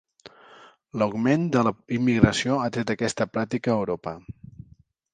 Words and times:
L'augment 1.01 1.43
de 1.57 1.63
la 1.69 1.75
immigració 1.99 2.57
ha 2.57 2.65
atret 2.73 2.97
aquesta 2.97 3.31
pràctica 3.37 3.75
a 3.75 3.81
Europa. 3.83 4.19